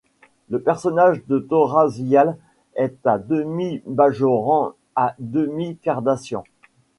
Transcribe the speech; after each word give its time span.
Le 0.49 0.59
personnage 0.59 1.21
de 1.27 1.37
Tora 1.37 1.87
Ziyal 1.87 2.35
est 2.73 3.05
à 3.05 3.19
demi-bajoran, 3.19 4.73
à 4.95 5.13
demi-cardassian. 5.19 6.43